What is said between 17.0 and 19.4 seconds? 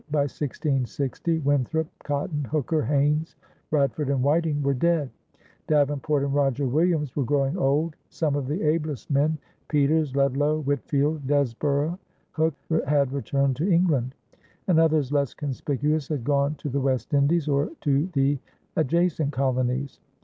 Indies or to the adjacent